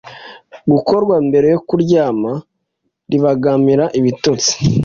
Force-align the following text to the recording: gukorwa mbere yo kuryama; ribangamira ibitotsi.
gukorwa 0.71 1.15
mbere 1.27 1.47
yo 1.53 1.59
kuryama; 1.67 2.31
ribangamira 3.09 3.85
ibitotsi. 3.99 4.53